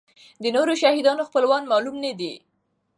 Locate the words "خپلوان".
1.29-1.63